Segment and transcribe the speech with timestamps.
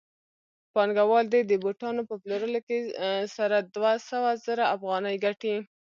[0.73, 2.61] پانګوال د دې بوټانو په پلورلو
[3.35, 5.55] سره دوه سوه زره افغانۍ ګټي